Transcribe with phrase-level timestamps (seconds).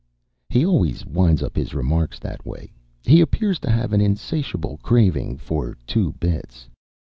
[0.49, 2.71] He always winds up his remarks that way.
[3.03, 6.67] He appears to have an insatiable craving for two bits.